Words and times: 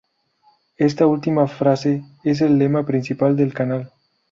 Esta 0.77 1.05
última 1.05 1.47
frase 1.47 2.03
es 2.23 2.41
el 2.41 2.57
lema 2.57 2.83
principal 2.87 3.35
del 3.37 3.53
canal. 3.53 3.91